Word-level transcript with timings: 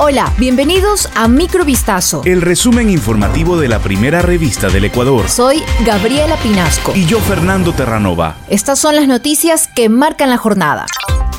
Hola, 0.00 0.32
bienvenidos 0.38 1.10
a 1.16 1.26
Microvistazo. 1.26 2.22
El 2.24 2.40
resumen 2.40 2.88
informativo 2.88 3.58
de 3.58 3.66
la 3.66 3.80
primera 3.80 4.22
revista 4.22 4.68
del 4.68 4.84
Ecuador. 4.84 5.28
Soy 5.28 5.60
Gabriela 5.84 6.36
Pinasco. 6.36 6.92
Y 6.94 7.04
yo, 7.04 7.18
Fernando 7.18 7.72
Terranova. 7.72 8.36
Estas 8.48 8.78
son 8.78 8.94
las 8.94 9.08
noticias 9.08 9.66
que 9.66 9.88
marcan 9.88 10.30
la 10.30 10.36
jornada. 10.36 10.86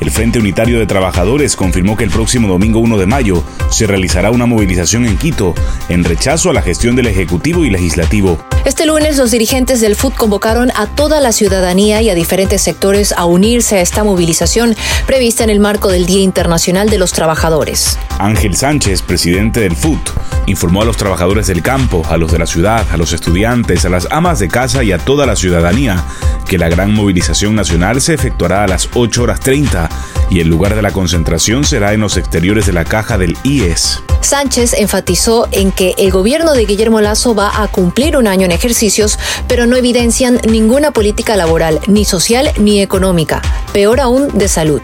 El 0.00 0.10
Frente 0.10 0.38
Unitario 0.38 0.78
de 0.78 0.86
Trabajadores 0.86 1.54
confirmó 1.54 1.98
que 1.98 2.04
el 2.04 2.10
próximo 2.10 2.48
domingo 2.48 2.78
1 2.78 2.96
de 2.96 3.04
mayo 3.04 3.44
se 3.68 3.86
realizará 3.86 4.30
una 4.30 4.46
movilización 4.46 5.04
en 5.04 5.18
Quito 5.18 5.54
en 5.90 6.04
rechazo 6.04 6.48
a 6.48 6.54
la 6.54 6.62
gestión 6.62 6.96
del 6.96 7.08
Ejecutivo 7.08 7.62
y 7.62 7.68
Legislativo. 7.68 8.38
Este 8.66 8.84
lunes 8.84 9.16
los 9.16 9.30
dirigentes 9.30 9.80
del 9.80 9.94
FUT 9.94 10.16
convocaron 10.16 10.72
a 10.74 10.88
toda 10.88 11.20
la 11.20 11.30
ciudadanía 11.30 12.02
y 12.02 12.10
a 12.10 12.16
diferentes 12.16 12.62
sectores 12.62 13.12
a 13.16 13.24
unirse 13.24 13.76
a 13.76 13.80
esta 13.80 14.02
movilización 14.02 14.74
prevista 15.06 15.44
en 15.44 15.50
el 15.50 15.60
marco 15.60 15.88
del 15.88 16.04
Día 16.04 16.22
Internacional 16.22 16.90
de 16.90 16.98
los 16.98 17.12
Trabajadores. 17.12 17.96
Ángel 18.18 18.56
Sánchez, 18.56 19.02
presidente 19.02 19.60
del 19.60 19.76
FUT, 19.76 20.00
informó 20.46 20.82
a 20.82 20.84
los 20.84 20.96
trabajadores 20.96 21.46
del 21.46 21.62
campo, 21.62 22.02
a 22.10 22.16
los 22.16 22.32
de 22.32 22.40
la 22.40 22.46
ciudad, 22.46 22.84
a 22.90 22.96
los 22.96 23.12
estudiantes, 23.12 23.84
a 23.84 23.88
las 23.88 24.08
amas 24.10 24.40
de 24.40 24.48
casa 24.48 24.82
y 24.82 24.90
a 24.90 24.98
toda 24.98 25.26
la 25.26 25.36
ciudadanía 25.36 26.04
que 26.48 26.58
la 26.58 26.68
gran 26.68 26.92
movilización 26.92 27.54
nacional 27.54 28.00
se 28.00 28.14
efectuará 28.14 28.64
a 28.64 28.66
las 28.66 28.88
8 28.94 29.22
horas 29.22 29.40
30 29.40 29.88
y 30.30 30.40
el 30.40 30.48
lugar 30.48 30.74
de 30.74 30.82
la 30.82 30.92
concentración 30.92 31.64
será 31.64 31.92
en 31.92 32.00
los 32.00 32.16
exteriores 32.16 32.66
de 32.66 32.72
la 32.72 32.84
caja 32.84 33.18
del 33.18 33.36
IES. 33.44 34.02
Sánchez 34.20 34.72
enfatizó 34.72 35.46
en 35.52 35.70
que 35.70 35.94
el 35.98 36.10
gobierno 36.10 36.54
de 36.54 36.64
Guillermo 36.64 37.00
Lazo 37.00 37.34
va 37.34 37.62
a 37.62 37.68
cumplir 37.68 38.16
un 38.16 38.26
año 38.26 38.46
en 38.46 38.52
ejercicios, 38.56 39.18
pero 39.46 39.66
no 39.66 39.76
evidencian 39.76 40.40
ninguna 40.48 40.90
política 40.90 41.36
laboral, 41.36 41.80
ni 41.86 42.04
social 42.04 42.50
ni 42.58 42.82
económica, 42.82 43.40
peor 43.72 44.00
aún 44.00 44.36
de 44.36 44.48
salud. 44.48 44.82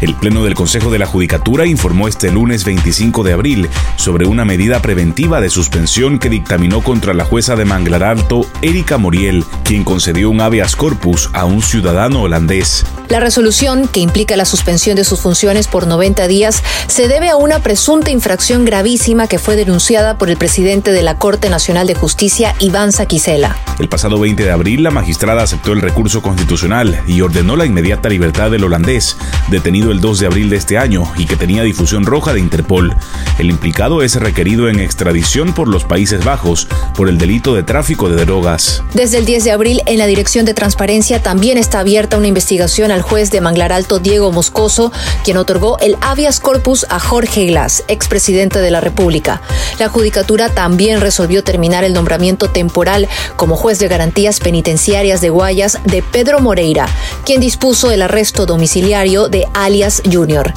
El 0.00 0.14
Pleno 0.14 0.44
del 0.44 0.54
Consejo 0.54 0.90
de 0.90 0.98
la 1.00 1.06
Judicatura 1.06 1.66
informó 1.66 2.06
este 2.06 2.30
lunes 2.30 2.64
25 2.64 3.24
de 3.24 3.32
abril 3.32 3.68
sobre 3.96 4.26
una 4.26 4.44
medida 4.44 4.80
preventiva 4.80 5.40
de 5.40 5.50
suspensión 5.50 6.20
que 6.20 6.28
dictaminó 6.28 6.82
contra 6.82 7.14
la 7.14 7.24
jueza 7.24 7.56
de 7.56 7.64
Manglar 7.64 8.04
Alto, 8.04 8.46
Erika 8.62 8.96
Moriel, 8.98 9.44
quien 9.64 9.82
concedió 9.82 10.30
un 10.30 10.40
habeas 10.40 10.76
corpus 10.76 11.30
a 11.32 11.46
un 11.46 11.62
ciudadano 11.62 12.22
holandés. 12.22 12.84
La 13.08 13.20
resolución, 13.20 13.88
que 13.88 14.00
implica 14.00 14.36
la 14.36 14.44
suspensión 14.44 14.94
de 14.94 15.04
sus 15.04 15.20
funciones 15.20 15.66
por 15.66 15.86
90 15.86 16.28
días, 16.28 16.62
se 16.88 17.08
debe 17.08 17.30
a 17.30 17.36
una 17.36 17.60
presunta 17.60 18.10
infracción 18.10 18.66
gravísima 18.66 19.28
que 19.28 19.38
fue 19.38 19.56
denunciada 19.56 20.18
por 20.18 20.28
el 20.28 20.36
presidente 20.36 20.92
de 20.92 21.02
la 21.02 21.16
Corte 21.16 21.48
Nacional 21.48 21.86
de 21.86 21.94
Justicia, 21.94 22.54
Iván 22.60 22.92
Saquicela. 22.92 23.56
El 23.78 23.88
pasado 23.88 24.18
20 24.18 24.44
de 24.44 24.50
abril, 24.50 24.82
la 24.82 24.90
magistrada 24.90 25.42
aceptó 25.42 25.72
el 25.72 25.80
recurso 25.80 26.20
constitucional 26.20 27.00
y 27.06 27.22
ordenó 27.22 27.56
la 27.56 27.64
inmediata 27.64 28.10
libertad 28.10 28.50
del 28.50 28.64
holandés, 28.64 29.16
detenido 29.48 29.90
el 29.90 30.00
2 30.00 30.18
de 30.18 30.26
abril 30.26 30.50
de 30.50 30.56
este 30.56 30.76
año 30.76 31.10
y 31.16 31.24
que 31.24 31.36
tenía 31.36 31.62
difusión 31.62 32.04
roja 32.04 32.34
de 32.34 32.40
Interpol. 32.40 32.94
El 33.38 33.48
implicado 33.48 34.02
es 34.02 34.16
requerido 34.16 34.68
en 34.68 34.80
extradición 34.80 35.54
por 35.54 35.68
los 35.68 35.84
Países 35.84 36.24
Bajos 36.24 36.68
por 36.94 37.08
el 37.08 37.16
delito 37.16 37.54
de 37.54 37.62
tráfico 37.62 38.10
de 38.10 38.24
drogas. 38.24 38.82
Desde 38.92 39.18
el 39.18 39.24
10 39.24 39.44
de 39.44 39.52
abril, 39.52 39.82
en 39.86 39.98
la 39.98 40.06
Dirección 40.06 40.44
de 40.44 40.52
Transparencia 40.52 41.22
también 41.22 41.56
está 41.56 41.78
abierta 41.80 42.18
una 42.18 42.26
investigación 42.26 42.90
al 42.90 42.97
juez 43.02 43.30
de 43.30 43.40
Manglar 43.40 43.72
Alto 43.72 43.98
Diego 43.98 44.32
Moscoso, 44.32 44.92
quien 45.24 45.36
otorgó 45.36 45.78
el 45.78 45.96
habeas 46.00 46.40
corpus 46.40 46.86
a 46.88 47.00
Jorge 47.00 47.46
Glass, 47.46 47.84
expresidente 47.88 48.60
de 48.60 48.70
la 48.70 48.80
República. 48.80 49.40
La 49.78 49.88
Judicatura 49.88 50.50
también 50.50 51.00
resolvió 51.00 51.42
terminar 51.42 51.84
el 51.84 51.94
nombramiento 51.94 52.50
temporal 52.50 53.08
como 53.36 53.56
juez 53.56 53.78
de 53.78 53.88
garantías 53.88 54.40
penitenciarias 54.40 55.20
de 55.20 55.30
Guayas 55.30 55.78
de 55.84 56.02
Pedro 56.02 56.40
Moreira, 56.40 56.88
quien 57.24 57.40
dispuso 57.40 57.90
el 57.90 58.02
arresto 58.02 58.46
domiciliario 58.46 59.28
de 59.28 59.46
Ali 59.54 59.78
Jr. 59.78 60.52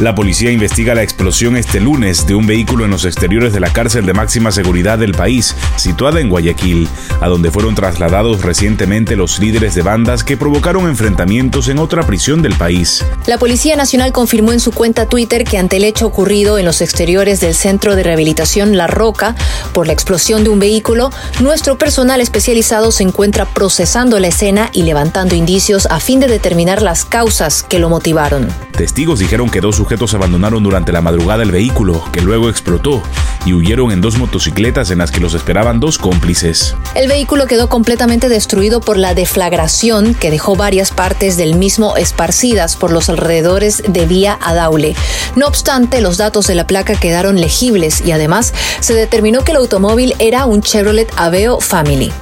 La 0.00 0.14
policía 0.14 0.50
investiga 0.50 0.94
la 0.94 1.02
explosión 1.02 1.58
este 1.58 1.78
lunes 1.78 2.26
de 2.26 2.34
un 2.34 2.46
vehículo 2.46 2.86
en 2.86 2.90
los 2.90 3.04
exteriores 3.04 3.52
de 3.52 3.60
la 3.60 3.70
cárcel 3.70 4.06
de 4.06 4.14
máxima 4.14 4.50
seguridad 4.50 4.98
del 4.98 5.12
país, 5.12 5.54
situada 5.76 6.20
en 6.20 6.30
Guayaquil, 6.30 6.88
a 7.20 7.28
donde 7.28 7.50
fueron 7.50 7.74
trasladados 7.74 8.40
recientemente 8.40 9.14
los 9.14 9.38
líderes 9.38 9.74
de 9.74 9.82
bandas 9.82 10.24
que 10.24 10.38
provocaron 10.38 10.88
enfrentamientos 10.88 11.68
en 11.68 11.78
otra 11.78 12.06
prisión 12.06 12.40
del 12.40 12.54
país. 12.54 13.04
La 13.26 13.36
Policía 13.36 13.76
Nacional 13.76 14.10
confirmó 14.10 14.52
en 14.52 14.60
su 14.60 14.72
cuenta 14.72 15.04
Twitter 15.04 15.44
que 15.44 15.58
ante 15.58 15.76
el 15.76 15.84
hecho 15.84 16.06
ocurrido 16.06 16.56
en 16.56 16.64
los 16.64 16.80
exteriores 16.80 17.40
del 17.40 17.54
Centro 17.54 17.94
de 17.94 18.02
Rehabilitación 18.02 18.78
La 18.78 18.86
Roca 18.86 19.36
por 19.74 19.86
la 19.86 19.92
explosión 19.92 20.44
de 20.44 20.48
un 20.48 20.60
vehículo, 20.60 21.10
nuestro 21.40 21.76
personal 21.76 22.22
especializado 22.22 22.90
se 22.90 23.02
encuentra 23.02 23.44
procesando 23.44 24.18
la 24.18 24.28
escena 24.28 24.70
y 24.72 24.84
levantando 24.84 25.34
indicios 25.34 25.84
a 25.90 26.00
fin 26.00 26.20
de 26.20 26.26
determinar 26.26 26.80
las 26.80 27.04
causas 27.04 27.62
que 27.62 27.78
lo 27.78 27.90
motivaron. 27.90 28.48
Testigos 28.72 29.18
dijeron 29.18 29.50
que 29.50 29.60
dos 29.60 29.78
sujetos 29.90 30.14
abandonaron 30.14 30.62
durante 30.62 30.92
la 30.92 31.00
madrugada 31.00 31.42
el 31.42 31.50
vehículo, 31.50 32.04
que 32.12 32.20
luego 32.20 32.48
explotó, 32.48 33.02
y 33.44 33.54
huyeron 33.54 33.90
en 33.90 34.00
dos 34.00 34.18
motocicletas 34.18 34.92
en 34.92 34.98
las 34.98 35.10
que 35.10 35.18
los 35.18 35.34
esperaban 35.34 35.80
dos 35.80 35.98
cómplices. 35.98 36.76
El 36.94 37.08
vehículo 37.08 37.48
quedó 37.48 37.68
completamente 37.68 38.28
destruido 38.28 38.80
por 38.80 38.96
la 38.96 39.14
deflagración 39.14 40.14
que 40.14 40.30
dejó 40.30 40.54
varias 40.54 40.92
partes 40.92 41.36
del 41.36 41.56
mismo 41.56 41.96
esparcidas 41.96 42.76
por 42.76 42.92
los 42.92 43.08
alrededores 43.08 43.82
de 43.84 44.06
Vía 44.06 44.38
Adaule. 44.40 44.94
No 45.34 45.48
obstante, 45.48 46.00
los 46.00 46.18
datos 46.18 46.46
de 46.46 46.54
la 46.54 46.68
placa 46.68 46.94
quedaron 46.94 47.40
legibles 47.40 48.00
y 48.06 48.12
además 48.12 48.54
se 48.78 48.94
determinó 48.94 49.42
que 49.42 49.50
el 49.50 49.56
automóvil 49.56 50.14
era 50.20 50.46
un 50.46 50.62
Chevrolet 50.62 51.12
Aveo 51.16 51.58
Family. 51.58 52.12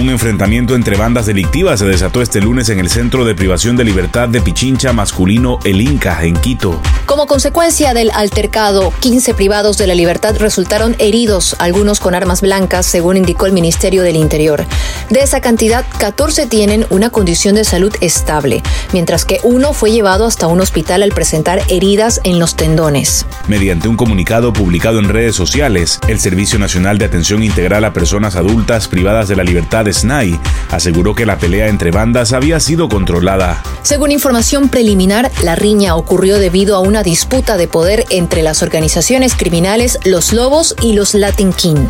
Un 0.00 0.08
enfrentamiento 0.08 0.74
entre 0.74 0.96
bandas 0.96 1.26
delictivas 1.26 1.78
se 1.78 1.86
desató 1.86 2.22
este 2.22 2.40
lunes 2.40 2.70
en 2.70 2.80
el 2.80 2.88
Centro 2.88 3.26
de 3.26 3.34
Privación 3.34 3.76
de 3.76 3.84
Libertad 3.84 4.28
de 4.28 4.40
Pichincha 4.40 4.92
Masculino 4.94 5.58
El 5.64 5.82
Inca, 5.82 6.24
en 6.24 6.34
Quito. 6.34 6.80
Como 7.04 7.26
consecuencia 7.26 7.92
del 7.92 8.10
altercado, 8.10 8.92
15 9.00 9.34
privados 9.34 9.76
de 9.76 9.86
la 9.86 9.94
libertad 9.94 10.34
resultaron 10.38 10.96
heridos, 10.98 11.56
algunos 11.58 12.00
con 12.00 12.14
armas 12.14 12.40
blancas, 12.40 12.86
según 12.86 13.18
indicó 13.18 13.44
el 13.44 13.52
Ministerio 13.52 14.02
del 14.02 14.16
Interior. 14.16 14.64
De 15.10 15.20
esa 15.20 15.42
cantidad, 15.42 15.84
14 15.98 16.46
tienen 16.46 16.86
una 16.88 17.10
condición 17.10 17.54
de 17.54 17.64
salud 17.64 17.94
estable, 18.00 18.62
mientras 18.94 19.26
que 19.26 19.40
uno 19.42 19.74
fue 19.74 19.92
llevado 19.92 20.24
hasta 20.24 20.46
un 20.46 20.62
hospital 20.62 21.02
al 21.02 21.12
presentar 21.12 21.60
heridas 21.68 22.20
en 22.24 22.38
los 22.38 22.56
tendones. 22.56 23.26
Mediante 23.46 23.88
un 23.88 23.96
comunicado 23.96 24.54
publicado 24.54 24.98
en 25.00 25.10
redes 25.10 25.36
sociales, 25.36 26.00
el 26.08 26.18
Servicio 26.18 26.58
Nacional 26.58 26.96
de 26.96 27.04
Atención 27.04 27.42
Integral 27.42 27.84
a 27.84 27.92
Personas 27.92 28.36
Adultas 28.36 28.88
Privadas 28.88 29.28
de 29.28 29.36
la 29.36 29.44
Libertad 29.44 29.81
de 29.84 29.92
SNAI 29.92 30.38
aseguró 30.70 31.14
que 31.14 31.26
la 31.26 31.38
pelea 31.38 31.68
entre 31.68 31.90
bandas 31.90 32.32
había 32.32 32.60
sido 32.60 32.88
controlada. 32.88 33.62
Según 33.82 34.10
información 34.10 34.68
preliminar, 34.68 35.30
la 35.42 35.54
riña 35.54 35.96
ocurrió 35.96 36.38
debido 36.38 36.76
a 36.76 36.80
una 36.80 37.02
disputa 37.02 37.56
de 37.56 37.68
poder 37.68 38.04
entre 38.10 38.42
las 38.42 38.62
organizaciones 38.62 39.34
criminales 39.34 39.98
Los 40.04 40.32
Lobos 40.32 40.74
y 40.80 40.94
los 40.94 41.14
Latin 41.14 41.52
King. 41.52 41.86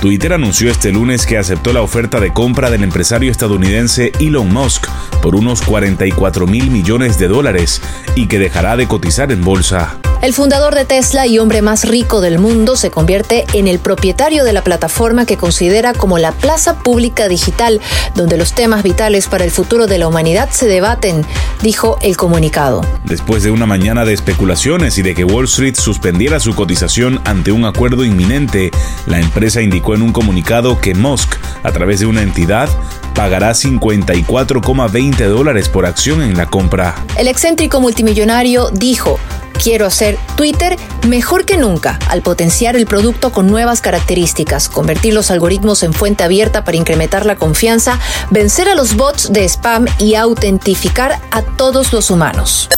Twitter 0.00 0.32
anunció 0.32 0.70
este 0.70 0.92
lunes 0.92 1.26
que 1.26 1.38
aceptó 1.38 1.72
la 1.72 1.82
oferta 1.82 2.20
de 2.20 2.32
compra 2.32 2.70
del 2.70 2.84
empresario 2.84 3.32
estadounidense 3.32 4.12
Elon 4.20 4.48
Musk 4.52 4.86
por 5.20 5.34
unos 5.34 5.60
44 5.62 6.46
mil 6.46 6.70
millones 6.70 7.18
de 7.18 7.26
dólares 7.26 7.82
y 8.14 8.28
que 8.28 8.38
dejará 8.38 8.76
de 8.76 8.86
cotizar 8.86 9.32
en 9.32 9.42
bolsa. 9.44 9.98
El 10.20 10.34
fundador 10.34 10.74
de 10.74 10.84
Tesla 10.84 11.28
y 11.28 11.38
hombre 11.38 11.62
más 11.62 11.88
rico 11.88 12.20
del 12.20 12.40
mundo 12.40 12.74
se 12.74 12.90
convierte 12.90 13.46
en 13.52 13.68
el 13.68 13.78
propietario 13.78 14.42
de 14.42 14.52
la 14.52 14.64
plataforma 14.64 15.26
que 15.26 15.36
considera 15.36 15.92
como 15.92 16.18
la 16.18 16.32
plaza 16.32 16.80
pública 16.80 17.28
digital, 17.28 17.80
donde 18.16 18.36
los 18.36 18.52
temas 18.52 18.82
vitales 18.82 19.28
para 19.28 19.44
el 19.44 19.52
futuro 19.52 19.86
de 19.86 19.96
la 19.96 20.08
humanidad 20.08 20.48
se 20.50 20.66
debaten, 20.66 21.24
dijo 21.62 21.98
el 22.02 22.16
comunicado. 22.16 22.84
Después 23.04 23.44
de 23.44 23.52
una 23.52 23.64
mañana 23.64 24.04
de 24.04 24.12
especulaciones 24.12 24.98
y 24.98 25.02
de 25.02 25.14
que 25.14 25.22
Wall 25.22 25.44
Street 25.44 25.76
suspendiera 25.76 26.40
su 26.40 26.52
cotización 26.56 27.20
ante 27.24 27.52
un 27.52 27.64
acuerdo 27.64 28.04
inminente, 28.04 28.72
la 29.06 29.20
empresa 29.20 29.62
indicó 29.62 29.94
en 29.94 30.02
un 30.02 30.12
comunicado 30.12 30.80
que 30.80 30.96
Musk, 30.96 31.36
a 31.62 31.70
través 31.70 32.00
de 32.00 32.06
una 32.06 32.22
entidad, 32.22 32.68
pagará 33.14 33.52
54,20 33.52 35.28
dólares 35.28 35.68
por 35.68 35.86
acción 35.86 36.22
en 36.22 36.36
la 36.36 36.46
compra. 36.46 36.96
El 37.16 37.28
excéntrico 37.28 37.80
multimillonario 37.80 38.70
dijo, 38.72 39.20
Quiero 39.62 39.86
hacer 39.86 40.18
Twitter 40.36 40.76
mejor 41.06 41.44
que 41.44 41.56
nunca 41.56 41.98
al 42.08 42.22
potenciar 42.22 42.76
el 42.76 42.86
producto 42.86 43.32
con 43.32 43.48
nuevas 43.48 43.80
características, 43.80 44.68
convertir 44.68 45.14
los 45.14 45.30
algoritmos 45.30 45.82
en 45.82 45.92
fuente 45.92 46.24
abierta 46.24 46.64
para 46.64 46.76
incrementar 46.76 47.26
la 47.26 47.36
confianza, 47.36 47.98
vencer 48.30 48.68
a 48.68 48.74
los 48.74 48.96
bots 48.96 49.32
de 49.32 49.44
spam 49.44 49.86
y 49.98 50.14
autentificar 50.14 51.20
a 51.30 51.42
todos 51.42 51.92
los 51.92 52.10
humanos. 52.10 52.68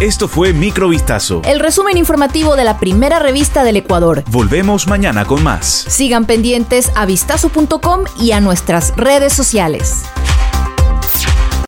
Esto 0.00 0.26
fue 0.26 0.52
Microvistazo. 0.52 1.42
El 1.44 1.60
resumen 1.60 1.96
informativo 1.96 2.56
de 2.56 2.64
la 2.64 2.78
primera 2.78 3.20
revista 3.20 3.62
del 3.62 3.76
Ecuador. 3.76 4.24
Volvemos 4.30 4.88
mañana 4.88 5.24
con 5.24 5.44
más. 5.44 5.66
Sigan 5.66 6.24
pendientes 6.24 6.90
a 6.96 7.06
vistazo.com 7.06 8.04
y 8.18 8.32
a 8.32 8.40
nuestras 8.40 8.94
redes 8.96 9.32
sociales. 9.32 10.02